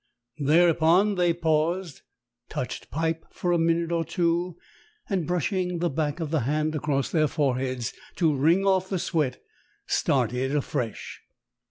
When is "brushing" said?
5.27-5.77